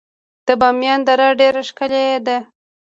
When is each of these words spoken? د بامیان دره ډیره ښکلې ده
د 0.45 0.47
بامیان 0.61 0.99
دره 1.07 1.27
ډیره 1.39 1.61
ښکلې 1.69 2.05
ده 2.25 2.37